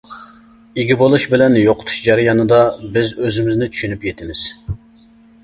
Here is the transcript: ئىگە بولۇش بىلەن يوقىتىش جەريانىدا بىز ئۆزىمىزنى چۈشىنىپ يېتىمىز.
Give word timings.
ئىگە 0.83 0.95
بولۇش 1.01 1.25
بىلەن 1.33 1.57
يوقىتىش 1.63 1.99
جەريانىدا 2.07 2.63
بىز 2.97 3.13
ئۆزىمىزنى 3.21 3.71
چۈشىنىپ 3.77 4.09
يېتىمىز. 4.11 4.43